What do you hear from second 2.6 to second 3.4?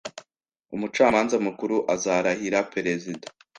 perezida